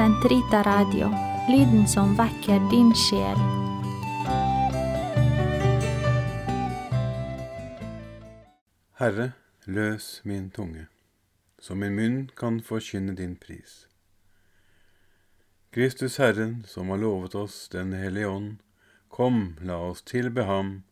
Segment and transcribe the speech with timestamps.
[0.00, 1.10] Sentrita Radio,
[1.48, 3.36] lyden som vekker din sjel.
[8.96, 9.26] Herre,
[9.66, 10.86] løs min tunge,
[11.58, 13.88] så min munn kan forkynne din pris.
[15.70, 18.56] Kristus Herren, som har lovet oss Den hellige ånd,
[19.08, 20.82] kom, la oss tilbe ham.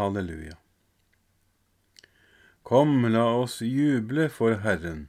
[0.00, 0.56] Halleluja.
[2.62, 5.08] Kom, la oss juble for Herren,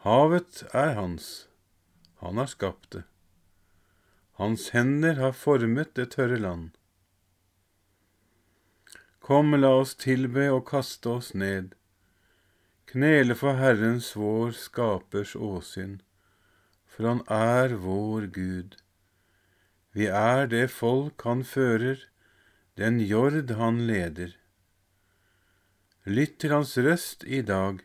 [0.00, 1.24] Havet er hans,
[2.24, 3.02] han har skapt det.
[4.40, 6.70] Hans hender har formet det tørre land.
[9.20, 11.74] Kom, la oss tilbe og kaste oss ned,
[12.88, 16.00] knele for Herrens vår skapers åsyn,
[16.88, 18.80] for han er vår Gud.
[19.92, 22.00] Vi er det folk han fører,
[22.80, 24.32] den jord han leder.
[26.08, 27.84] Lytt til hans røst i dag,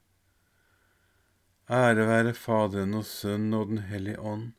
[1.71, 4.49] Ære være Faderen og Sønnen og Den hellige ånd,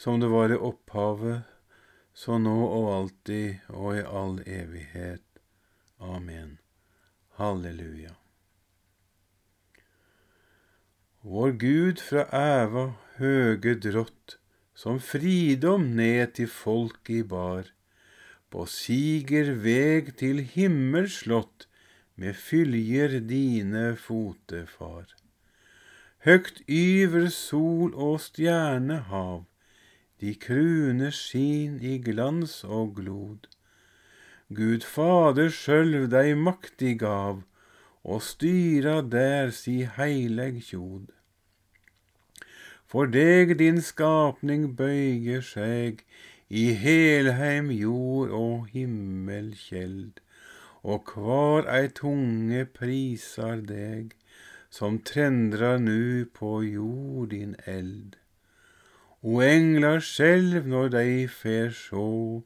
[0.00, 1.42] som det var i opphavet,
[2.16, 5.42] så nå og alltid og i all evighet.
[6.00, 6.56] Amen.
[7.36, 8.14] Halleluja.
[11.20, 12.86] Vår Gud fra æva
[13.20, 14.38] høge drått,
[14.72, 17.68] som fridom ned til folk i bar,
[18.48, 21.68] på siger veg til himmelslott,
[22.16, 25.17] med fyljer dine fotefar.
[26.26, 29.44] Høgt yver sol og stjernehav,
[30.20, 33.46] de kruner skin i glans og glod.
[34.50, 37.44] Gud Fader sjølv deg maktig gav,
[38.02, 41.06] og styra der si heileg kjod.
[42.90, 46.02] For deg din skapning bøyger seg,
[46.48, 50.18] i helheim jord og himmel kjeld,
[50.82, 54.16] og kvar ei tunge prisar deg,
[54.70, 58.16] som trendrar nu på jord din eld.
[59.20, 62.42] O englar skjelv når dei fer sjå,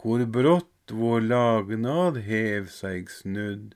[0.00, 3.74] hvor brått vår lagnad hev seg snudd,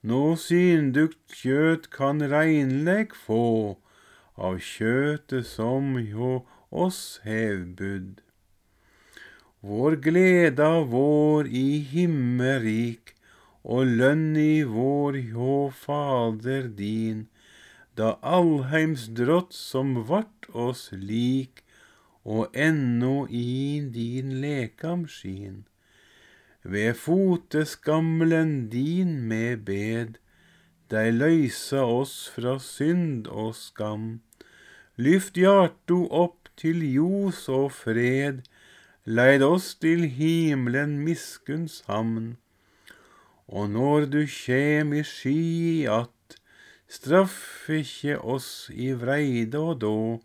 [0.00, 3.76] nå syndugt kjøt kan reinlegg få,
[4.40, 8.22] av kjøtet som hjå oss hev budd.
[9.60, 13.12] Vår gleda vår i himmerik,
[13.62, 17.26] og lønn i vår hjå Fader din,
[17.96, 21.64] da allheims drott som vart oss lik,
[22.24, 25.64] og ennå i din lekam skin.
[26.62, 30.18] Ved foteskamlen din med bed,
[30.90, 34.20] dei løysa oss fra synd og skam.
[35.00, 38.42] Lyft hjarto opp til ljos og fred,
[39.04, 42.36] leid oss til himlen miskunns hamn.
[43.50, 46.36] Og når du kjem i sky att,
[46.86, 50.20] straff ikkje oss i vreide og då,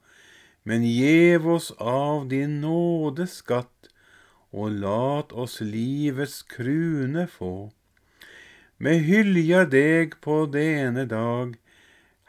[0.64, 3.90] men gjev oss av din nåde skatt,
[4.54, 7.72] og lat oss livets krune få.
[8.78, 11.56] Me hylja deg på dene dag,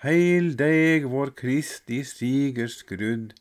[0.05, 3.35] heil deg vår Kristi sigers skrudd,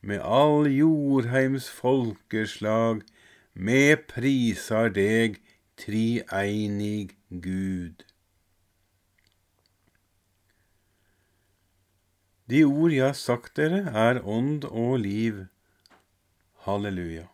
[0.00, 3.04] med all jordheims folkeslag,
[3.52, 5.40] me prisar deg,
[5.76, 8.04] trieinig Gud.
[12.46, 15.46] De ord jeg har sagt dere, er ånd og liv.
[16.66, 17.26] Halleluja.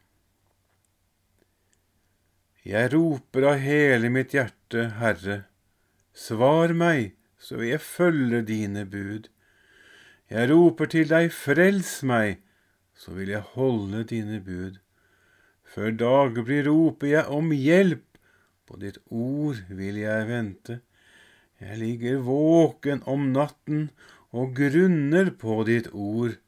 [2.65, 5.43] Jeg roper av hele mitt hjerte, Herre,
[6.15, 9.27] svar meg, så vil jeg følge dine bud.
[10.31, 12.39] Jeg roper til deg, frels meg,
[12.95, 14.79] så vil jeg holde dine bud.
[15.67, 18.12] Før dagbry roper jeg om hjelp,
[18.73, 20.81] på ditt ord vil jeg vente.
[21.61, 23.91] Jeg ligger våken om natten
[24.33, 26.39] og grunner på ditt ord.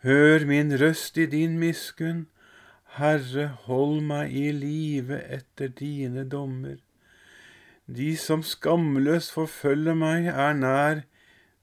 [0.00, 2.24] Hør min røst i din miskunn.
[2.96, 6.80] Herre, hold meg i live etter dine dommer.
[7.86, 11.02] De som skamløst forfølger meg, er nær,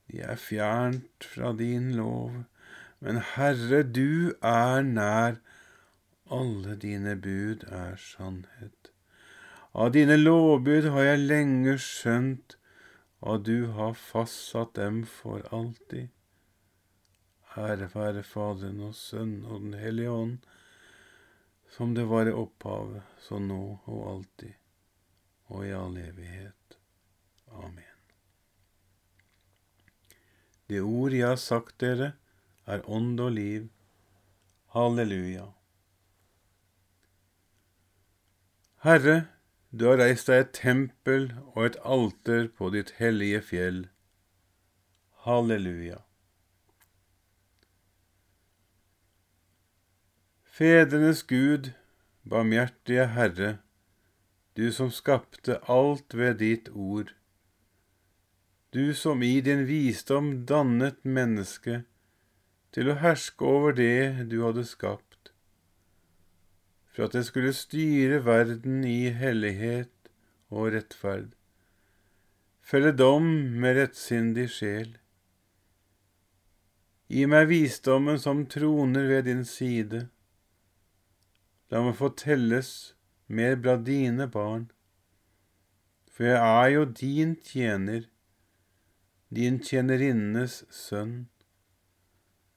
[0.08, 2.44] de er fjernt fra din lov.
[3.02, 5.42] Men Herre, du er nær,
[6.30, 8.94] alle dine bud er sannhet.
[9.77, 12.56] Av dine lovbud har jeg lenge skjønt,
[13.21, 16.07] og du har fastsatt dem for alltid.
[17.57, 20.39] Ære være Faderen og Sønnen og Den hellige ånd,
[21.77, 24.57] som det var i opphavet, så nå og alltid,
[25.53, 26.79] og i all evighet.
[27.53, 27.94] Amen.
[30.65, 32.15] Det ord jeg har sagt dere,
[32.65, 33.69] er ånd og liv.
[34.74, 35.51] Halleluja.
[38.81, 39.18] Herre,
[39.72, 43.80] du har reist deg et tempel og et alter på ditt hellige fjell.
[45.28, 46.02] Halleluja.
[50.58, 51.74] Fedrenes Gud,
[52.24, 53.58] barmhjertige Herre,
[54.58, 57.12] du som skapte alt ved ditt ord,
[58.74, 61.86] du som i din visdom dannet mennesket
[62.74, 65.06] til å herske over det du hadde skapt
[66.98, 70.08] for at jeg skulle styre verden i hellighet
[70.50, 71.28] og rettferd,
[72.66, 73.28] felle dom
[73.62, 74.96] med rettsindig sjel.
[77.14, 80.08] Gi meg visdommen som troner ved din side.
[81.70, 82.74] La meg få telles
[83.30, 84.66] med blant dine barn,
[86.10, 88.10] for jeg er jo din tjener,
[89.30, 91.28] din tjenerinnes sønn,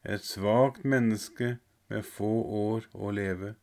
[0.00, 1.58] et svakt menneske
[1.92, 3.58] med få år å leve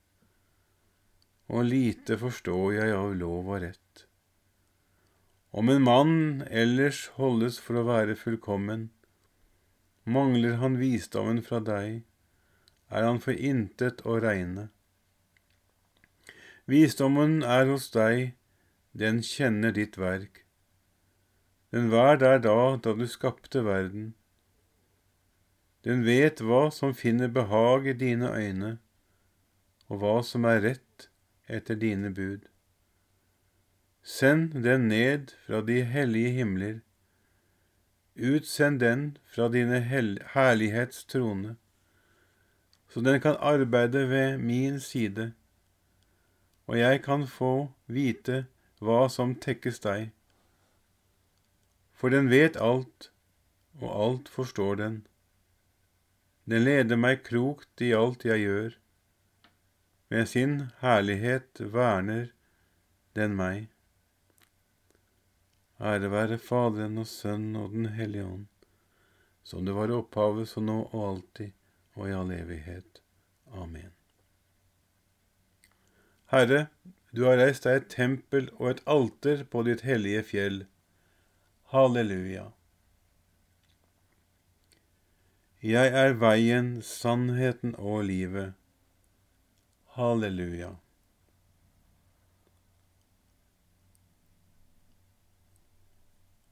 [1.48, 4.04] og lite forstår jeg av lov og rett.
[5.58, 6.18] Om en mann
[6.52, 8.90] ellers holdes for å være fullkommen,
[10.04, 12.04] mangler han visdommen fra deg,
[12.92, 14.68] er han for intet å regne.
[16.68, 18.36] Visdommen er hos deg,
[18.92, 20.44] den kjenner ditt verk.
[21.72, 24.16] Den var der da da du skapte verden.
[25.88, 28.72] Den vet hva som finner behag i dine øyne,
[29.88, 31.08] og hva som er rett
[31.48, 32.48] etter dine bud.
[34.04, 36.80] Send den ned fra de hellige himler.
[38.18, 39.82] Utsend den fra dine
[40.34, 41.56] herlighets trone,
[42.90, 45.34] så den kan arbeide ved min side,
[46.68, 48.46] og jeg kan få vite
[48.82, 50.10] hva som tekkes deg.
[51.94, 53.12] For den vet alt,
[53.82, 54.98] og alt forstår den.
[56.50, 58.76] Den leder meg krokt i alt jeg gjør.
[60.09, 62.30] Med sin herlighet verner
[63.18, 63.68] den meg.
[65.83, 68.48] Ære være Faderen og Sønnen og Den hellige ånd,
[69.44, 71.51] som det var opphavet, så nå og alltid
[71.97, 73.02] og i all evighet.
[73.52, 73.92] Amen.
[76.31, 76.68] Herre,
[77.11, 80.61] du har reist deg et tempel og et alter på ditt hellige fjell.
[81.73, 82.52] Halleluja.
[85.64, 88.54] Jeg er veien, sannheten og livet.
[89.97, 90.75] Halleluja.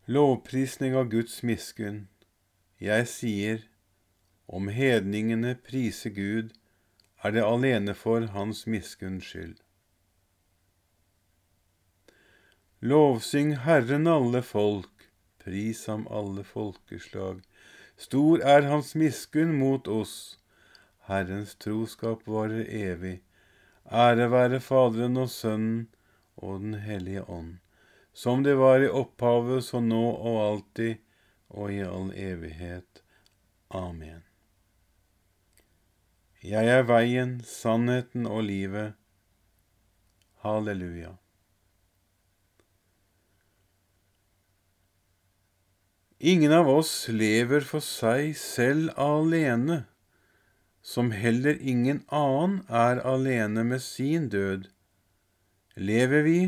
[0.05, 2.07] Lovprisning av Guds miskunn.
[2.81, 3.59] Jeg sier,
[4.49, 6.55] om hedningene priser Gud,
[7.21, 9.61] er det alene for Hans miskunns skyld.
[12.81, 15.05] Lovsyng Herren alle folk,
[15.45, 17.45] pris ham alle folkeslag.
[17.93, 20.39] Stor er Hans miskunn mot oss,
[21.05, 23.21] Herrens troskap varer evig.
[23.91, 25.87] Ære være Faderen og Sønnen
[26.35, 27.57] og Den hellige ånd,
[28.13, 30.97] som det var i opphavet, så nå og alltid
[31.49, 33.03] og i all evighet.
[33.69, 34.23] Amen.
[36.41, 38.93] Jeg er veien, sannheten og livet.
[40.41, 41.15] Halleluja.
[46.19, 49.83] Ingen av oss lever for seg selv alene
[50.85, 54.67] som heller ingen annen er alene med sin død.
[55.75, 56.39] Lever vi,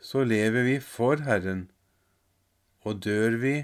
[0.00, 1.66] så lever vi for Herren,
[2.80, 3.54] og dør vi,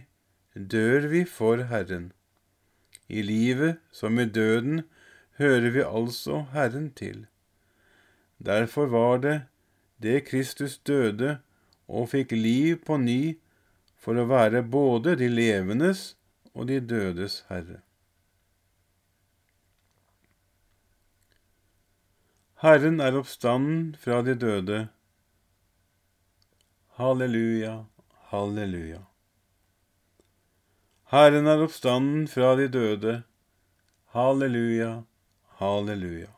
[0.54, 2.12] dør vi for Herren.
[3.08, 4.84] I livet som i døden
[5.40, 7.24] hører vi altså Herren til.
[8.38, 9.36] Derfor var det
[10.02, 11.38] det Kristus døde
[11.88, 13.38] og fikk liv på ny
[13.96, 16.10] for å være både de levendes
[16.52, 17.80] og de dødes herre.
[22.60, 24.78] Herren er oppstanden fra de døde.
[26.98, 27.86] Halleluja,
[28.28, 28.98] halleluja.
[31.08, 33.14] Herren er oppstanden fra de døde.
[34.12, 34.90] Halleluja,
[35.62, 36.28] halleluja.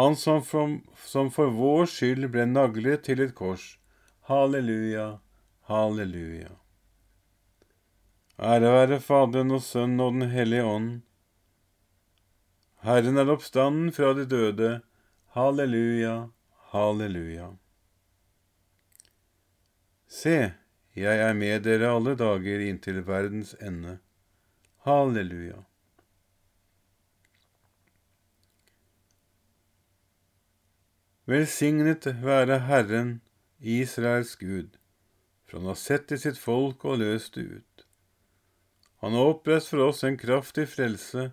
[0.00, 3.74] Han som for, som for vår skyld ble naglet til et kors.
[4.32, 5.18] Halleluja,
[5.68, 6.54] halleluja.
[8.40, 11.05] Ære være Faderen og Sønnen og Den hellige ånd.
[12.86, 14.66] Herren er oppstanden fra de døde.
[15.34, 16.28] Halleluja,
[16.70, 17.48] halleluja.
[20.06, 20.52] Se,
[20.94, 23.96] jeg er med dere alle dager inntil verdens ende.
[24.86, 25.64] Halleluja.
[31.26, 33.16] Velsignet være Herren,
[33.58, 34.78] Israels Gud,
[35.42, 37.84] for han har sett til sitt folk og løst det ut.
[39.02, 41.32] Han har oppreist for oss en kraftig frelse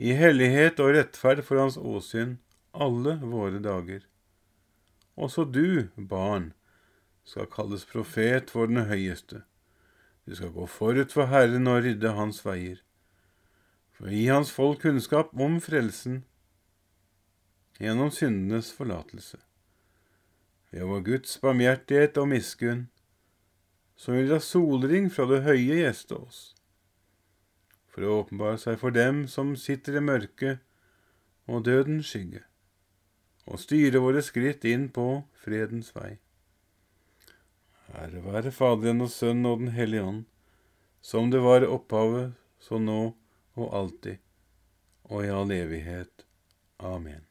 [0.00, 2.38] I hellighet og rettferd for hans åsyn
[2.72, 4.06] alle våre dager.
[5.20, 6.54] Også du, barn,
[7.28, 9.42] skal kalles profet for den høyeste.
[10.24, 12.78] Du skal gå forut for Herren og rydde hans veier,
[13.92, 16.22] for gi hans folk kunnskap om frelsen
[17.80, 19.36] gjennom syndenes forlatelse.
[20.70, 22.86] Ved vår Guds barmhjertighet og miskunn,
[24.00, 26.40] som vil ha solring fra det høye gjeste oss,
[27.90, 30.62] for å åpenbare seg for dem som sitter i mørket
[31.50, 32.42] og dødens skygge,
[33.50, 35.06] og styre våre skritt inn på
[35.42, 36.18] fredens vei.
[37.90, 40.24] Ære være Faderen og Sønnen og Den hellige ånd,
[41.02, 43.00] som det var i opphavet, så nå
[43.58, 44.20] og alltid,
[45.10, 46.26] og i all evighet.
[46.78, 47.26] Amen.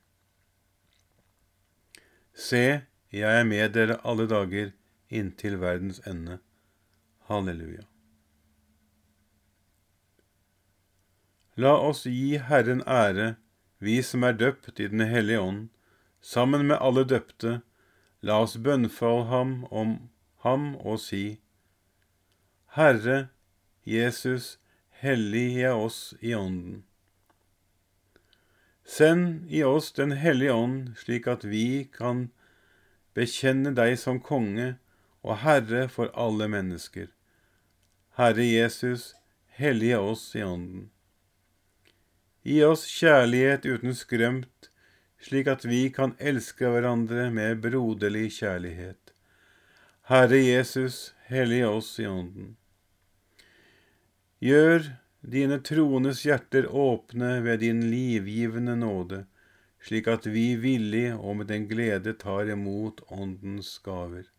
[2.35, 4.73] Se, jeg er med dere alle dager
[5.09, 6.39] inntil verdens ende.
[7.29, 7.88] Halleluja.
[11.59, 13.33] La oss gi Herren ære,
[13.83, 15.63] vi som er døpt i Den hellige ånd,
[16.21, 17.61] sammen med alle døpte,
[18.21, 19.49] la oss bønnfalle ham
[19.81, 19.89] om
[20.45, 21.39] ham og si,
[22.77, 23.17] Herre
[23.83, 24.55] Jesus,
[25.01, 26.77] hellige oss i ånden.
[28.85, 32.29] Send i oss Den hellige ånd, slik at vi kan
[33.13, 34.77] bekjenne deg som konge
[35.27, 37.11] og Herre for alle mennesker.
[38.15, 39.11] Herre Jesus,
[39.59, 40.87] hellige oss i ånden.
[42.43, 44.69] Gi oss kjærlighet uten skrømt,
[45.19, 49.11] slik at vi kan elske hverandre med broderlig kjærlighet.
[50.09, 52.55] Herre Jesus, hellige oss i ånden.
[54.39, 54.87] Gjør
[55.19, 59.25] dine troendes hjerter åpne ved din livgivende nåde,
[59.83, 64.31] slik at vi villig og med den glede tar imot Åndens gaver.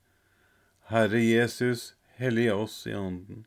[0.88, 3.44] Herre Jesus, hellige oss i Ånden.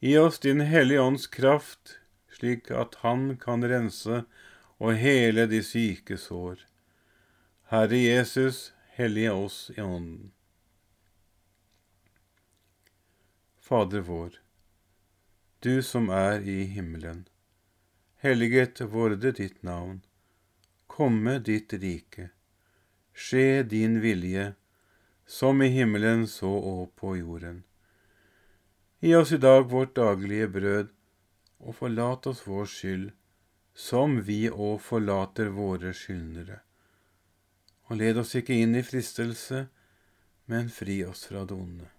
[0.00, 1.98] Gi oss din Hellige Ånds kraft,
[2.36, 4.22] slik at Han kan rense
[4.78, 6.62] og hele de syke sår.
[7.72, 10.32] Herre Jesus, hellige oss i Ånden.
[13.60, 14.36] Fader vår
[15.66, 17.24] du som er i himmelen.
[18.22, 20.02] Helliget vorde ditt navn.
[20.86, 22.28] Komme ditt rike.
[23.10, 24.52] Skje din vilje,
[25.26, 27.64] som i himmelen så og på jorden.
[29.02, 30.92] Gi oss i dag vårt daglige brød,
[31.58, 33.10] og forlat oss vår skyld,
[33.76, 36.60] som vi òg forlater våre skyldnere.
[37.88, 39.66] Og led oss ikke inn i fristelse,
[40.46, 41.90] men fri oss fra det onde.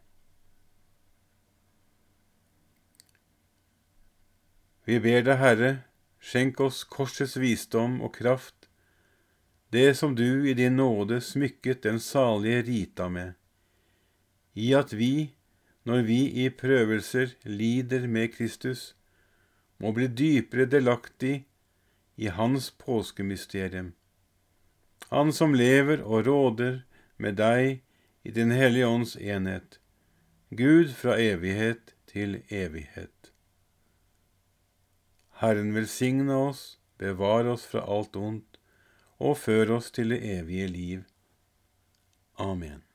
[4.88, 5.72] Vi ber deg, Herre,
[6.24, 8.70] skjenk oss korsets visdom og kraft,
[9.76, 13.34] det som du i din nåde smykket den salige Rita med,
[14.56, 15.36] i at vi,
[15.84, 18.97] når vi i prøvelser lider med Kristus,
[19.78, 21.46] må bli dypere delaktig
[22.16, 23.92] i Hans påskemysterium.
[25.10, 26.82] Han som lever og råder
[27.18, 27.84] med deg
[28.28, 29.80] i Din Hellige Ånds enhet,
[30.50, 33.32] Gud fra evighet til evighet.
[35.38, 38.58] Herren velsigne oss, bevare oss fra alt ondt,
[39.22, 41.06] og før oss til det evige liv.
[42.42, 42.87] Amen.